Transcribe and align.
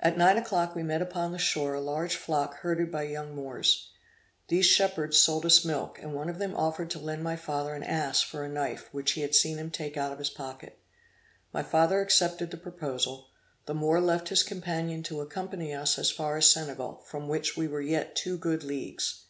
At 0.00 0.16
nine 0.16 0.38
o'clock 0.38 0.74
we 0.74 0.82
met 0.82 1.02
upon 1.02 1.30
the 1.32 1.38
shore 1.38 1.74
a 1.74 1.80
large 1.82 2.16
flock 2.16 2.54
herded 2.60 2.90
by 2.90 3.02
young 3.02 3.36
Moors. 3.36 3.90
These 4.48 4.64
shepherds 4.64 5.18
sold 5.18 5.44
us 5.44 5.66
milk, 5.66 5.98
and 6.00 6.14
one 6.14 6.30
of 6.30 6.38
them 6.38 6.56
offered 6.56 6.88
to 6.92 6.98
lend 6.98 7.22
my 7.22 7.36
father 7.36 7.74
an 7.74 7.82
ass 7.82 8.22
for 8.22 8.42
a 8.42 8.48
knife 8.48 8.88
which 8.90 9.12
he 9.12 9.20
had 9.20 9.34
seen 9.34 9.58
him 9.58 9.70
take 9.70 9.98
out 9.98 10.12
of 10.12 10.18
his 10.18 10.30
pocket. 10.30 10.78
My 11.52 11.62
father 11.62 11.96
having 11.96 12.06
accepted 12.06 12.52
the 12.52 12.56
proposal, 12.56 13.28
the 13.66 13.74
Moor 13.74 14.00
left 14.00 14.30
his 14.30 14.42
companion 14.42 15.02
to 15.02 15.20
accompany 15.20 15.74
us 15.74 15.98
as 15.98 16.10
far 16.10 16.38
as 16.38 16.50
Senegal, 16.50 17.02
from 17.06 17.28
which 17.28 17.54
we 17.54 17.68
were 17.68 17.82
yet 17.82 18.16
two 18.16 18.38
good 18.38 18.64
leagues. 18.64 19.24